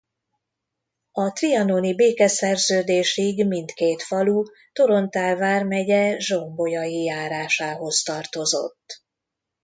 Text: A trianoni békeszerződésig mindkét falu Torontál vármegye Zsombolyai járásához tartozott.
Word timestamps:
A 1.11 1.29
trianoni 1.31 1.95
békeszerződésig 1.95 3.47
mindkét 3.47 4.03
falu 4.03 4.43
Torontál 4.73 5.35
vármegye 5.35 6.19
Zsombolyai 6.19 7.03
járásához 7.03 8.01
tartozott. 8.03 9.03